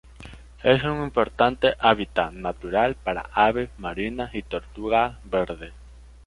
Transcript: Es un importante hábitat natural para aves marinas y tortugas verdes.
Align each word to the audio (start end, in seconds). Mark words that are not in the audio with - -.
Es 0.63 0.83
un 0.83 1.03
importante 1.03 1.73
hábitat 1.77 2.31
natural 2.33 2.95
para 2.95 3.29
aves 3.33 3.69
marinas 3.77 4.33
y 4.33 4.41
tortugas 4.41 5.13
verdes. 5.25 5.73